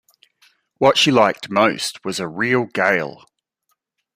[0.79, 3.23] What she liked most was a real gale.